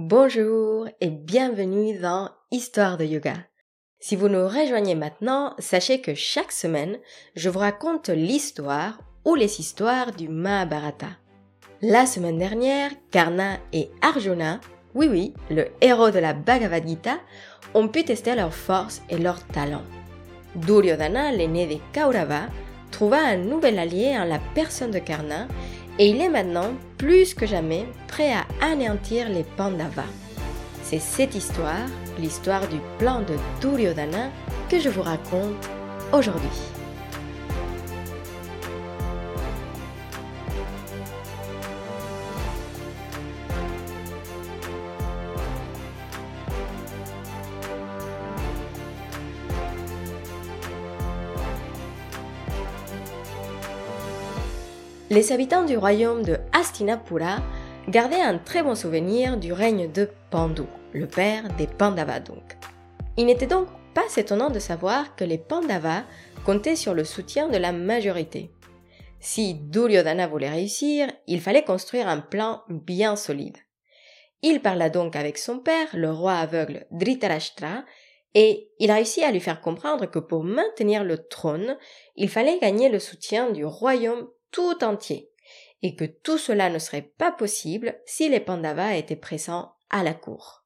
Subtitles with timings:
[0.00, 3.34] Bonjour et bienvenue dans Histoire de yoga.
[3.98, 6.98] Si vous nous rejoignez maintenant, sachez que chaque semaine,
[7.34, 11.08] je vous raconte l'histoire ou les histoires du Mahabharata.
[11.82, 14.60] La semaine dernière, Karna et Arjuna,
[14.94, 17.18] oui oui, le héros de la Bhagavad Gita,
[17.74, 19.82] ont pu tester leur force et leur talent.
[20.54, 22.42] Duryodhana, l'aîné des Kaurava,
[22.92, 25.48] trouva un nouvel allié en la personne de Karna
[25.98, 30.04] et il est maintenant plus que jamais prêt à anéantir les Pandavas.
[30.82, 31.86] C'est cette histoire,
[32.18, 34.30] l'histoire du plan de Duryodhana,
[34.70, 35.68] que je vous raconte
[36.12, 36.77] aujourd'hui.
[55.18, 57.38] Les habitants du royaume de Hastinapura
[57.88, 62.56] gardaient un très bon souvenir du règne de Pandu, le père des Pandavas donc.
[63.16, 66.04] Il n'était donc pas étonnant de savoir que les Pandavas
[66.46, 68.52] comptaient sur le soutien de la majorité.
[69.18, 73.56] Si Duryodhana voulait réussir, il fallait construire un plan bien solide.
[74.42, 77.84] Il parla donc avec son père, le roi aveugle Dhritarashtra,
[78.34, 81.76] et il réussit à lui faire comprendre que pour maintenir le trône,
[82.14, 85.30] il fallait gagner le soutien du royaume tout entier,
[85.82, 90.14] et que tout cela ne serait pas possible si les Pandavas étaient présents à la
[90.14, 90.64] cour.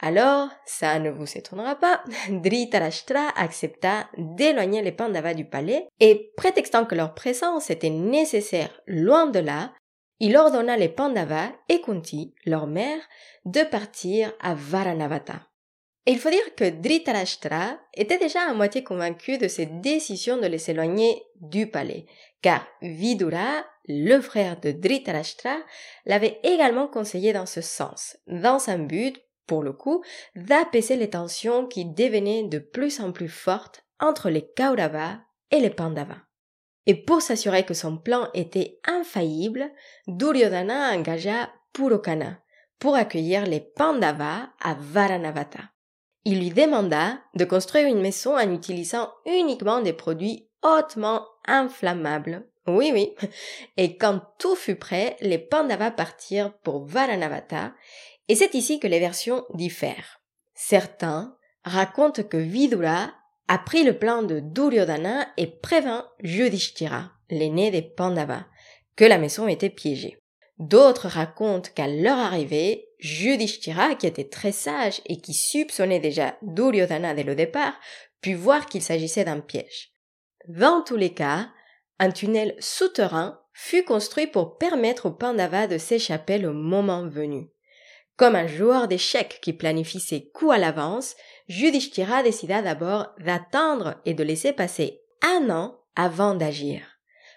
[0.00, 6.84] Alors, ça ne vous étonnera pas, Dhritarashtra accepta d'éloigner les Pandavas du palais et, prétextant
[6.84, 9.72] que leur présence était nécessaire loin de là,
[10.20, 13.00] il ordonna les Pandavas et Kunti, leur mère,
[13.44, 15.48] de partir à Varanavata.
[16.06, 20.46] Et il faut dire que Dhritarashtra était déjà à moitié convaincu de cette décision de
[20.46, 22.04] les éloigner du palais,
[22.42, 25.56] car Vidura, le frère de Dhritarashtra,
[26.04, 30.02] l'avait également conseillé dans ce sens, dans un but, pour le coup,
[30.36, 35.70] d'apaiser les tensions qui devenaient de plus en plus fortes entre les Kauravas et les
[35.70, 36.20] Pandavas.
[36.86, 39.70] Et pour s'assurer que son plan était infaillible,
[40.06, 42.40] Duryodhana engagea Purokana
[42.78, 45.73] pour accueillir les Pandavas à Varanavata.
[46.24, 52.46] Il lui demanda de construire une maison en utilisant uniquement des produits hautement inflammables.
[52.66, 53.14] Oui, oui.
[53.76, 57.74] Et quand tout fut prêt, les Pandavas partirent pour Varanavata,
[58.28, 60.20] et c'est ici que les versions diffèrent.
[60.54, 63.12] Certains racontent que Vidura
[63.48, 68.46] a pris le plan de Duryodhana et prévint Yudhishthira, l'aîné des Pandavas,
[68.96, 70.16] que la maison était piégée.
[70.58, 77.14] D'autres racontent qu'à leur arrivée, Yudhishthira, qui était très sage et qui soupçonnait déjà Duryodhana
[77.14, 77.74] dès le départ,
[78.20, 79.92] put voir qu'il s'agissait d'un piège.
[80.46, 81.48] Dans tous les cas,
[81.98, 87.48] un tunnel souterrain fut construit pour permettre aux Pandavas de s'échapper le moment venu.
[88.16, 91.16] Comme un joueur d'échecs qui planifie ses coups à l'avance,
[91.48, 96.93] Yudhishthira décida d'abord d'attendre et de laisser passer un an avant d'agir.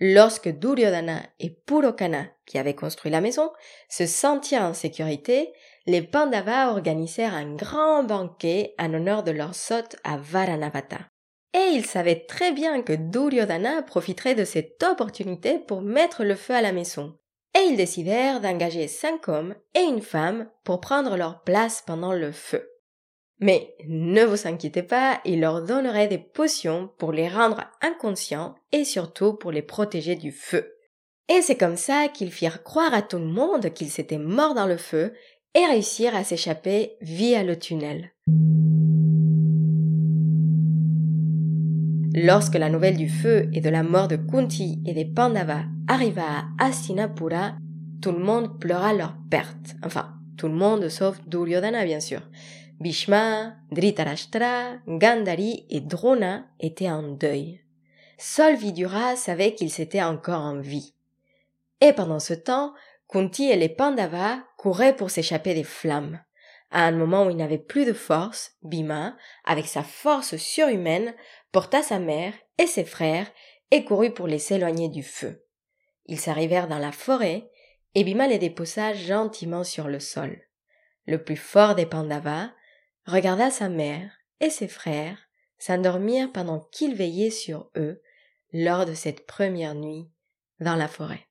[0.00, 3.50] Lorsque Duryodhana et Purokana, qui avaient construit la maison,
[3.88, 5.52] se sentirent en sécurité,
[5.86, 10.98] les Pandavas organisèrent un grand banquet en honneur de leur sotte à Varanavata.
[11.54, 16.54] Et ils savaient très bien que Duryodhana profiterait de cette opportunité pour mettre le feu
[16.54, 17.18] à la maison.
[17.56, 22.30] Et ils décidèrent d'engager cinq hommes et une femme pour prendre leur place pendant le
[22.30, 22.68] feu.
[23.40, 28.84] Mais ne vous inquiétez pas, il leur donnerait des potions pour les rendre inconscients et
[28.84, 30.74] surtout pour les protéger du feu.
[31.28, 34.66] Et c'est comme ça qu'ils firent croire à tout le monde qu'ils s'étaient morts dans
[34.66, 35.12] le feu
[35.54, 38.12] et réussirent à s'échapper via le tunnel.
[42.14, 46.22] Lorsque la nouvelle du feu et de la mort de Kunti et des Pandavas arriva
[46.58, 47.52] à Astinapura,
[48.02, 49.76] tout le monde pleura leur perte.
[49.84, 52.22] Enfin, tout le monde sauf Duryodhana bien sûr.
[52.80, 57.60] Bhishma, Dhritarashtra, Gandhari et Drona étaient en deuil.
[58.18, 60.94] Seul Vidura savait qu'ils étaient encore en vie.
[61.80, 62.74] Et pendant ce temps,
[63.08, 66.20] Kunti et les Pandavas couraient pour s'échapper des flammes.
[66.70, 71.14] À un moment où il n'avait plus de force, Bhima, avec sa force surhumaine,
[71.50, 73.26] porta sa mère et ses frères
[73.70, 75.44] et courut pour les éloigner du feu.
[76.06, 77.50] Ils s'arrivèrent dans la forêt,
[77.94, 80.42] et Bhima les déposa gentiment sur le sol.
[81.06, 82.50] Le plus fort des Pandavas,
[83.08, 84.10] regarda sa mère
[84.40, 85.18] et ses frères
[85.58, 88.00] s'endormir pendant qu'il veillait sur eux
[88.52, 90.08] lors de cette première nuit
[90.60, 91.24] dans la forêt.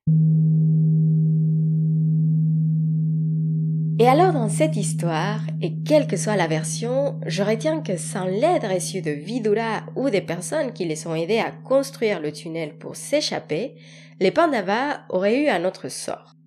[4.00, 8.26] Et alors dans cette histoire, et quelle que soit la version, je retiens que sans
[8.26, 12.76] l'aide reçue de Vidura ou des personnes qui les ont aidés à construire le tunnel
[12.78, 13.74] pour s'échapper,
[14.20, 16.37] les Pandavas auraient eu un autre sort.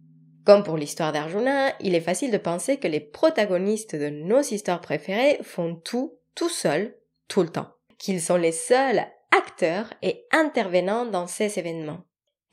[0.46, 4.82] Comme pour l'histoire d'Arjuna, il est facile de penser que les protagonistes de nos histoires
[4.82, 6.96] préférées font tout, tout seuls,
[7.28, 7.70] tout le temps.
[7.98, 12.02] Qu'ils sont les seuls acteurs et intervenants dans ces événements.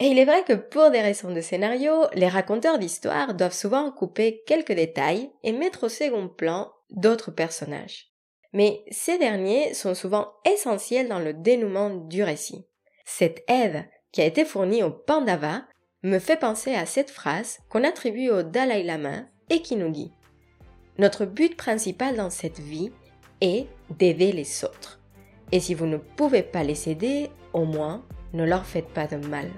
[0.00, 3.90] Et il est vrai que pour des raisons de scénario, les raconteurs d'histoires doivent souvent
[3.90, 8.12] couper quelques détails et mettre au second plan d'autres personnages.
[8.52, 12.66] Mais ces derniers sont souvent essentiels dans le dénouement du récit.
[13.04, 15.64] Cette aide qui a été fournie au Pandava
[16.04, 20.12] me fait penser à cette phrase qu'on attribue au Dalai Lama et qui nous dit
[20.98, 22.90] Notre but principal dans cette vie
[23.40, 23.66] est
[23.98, 25.00] d'aider les autres.
[25.50, 29.16] Et si vous ne pouvez pas les aider, au moins ne leur faites pas de
[29.16, 29.48] mal.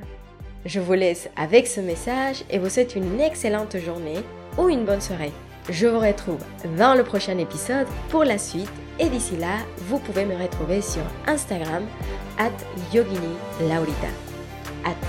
[0.65, 4.21] Je vous laisse avec ce message et vous souhaite une excellente journée
[4.57, 5.33] ou une bonne soirée.
[5.69, 6.43] Je vous retrouve
[6.79, 11.03] dans le prochain épisode pour la suite et d'ici là, vous pouvez me retrouver sur
[11.27, 11.85] Instagram
[12.39, 12.53] at
[12.95, 13.35] Yogini
[13.69, 14.09] Laurita.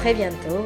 [0.01, 0.65] Très bientôt,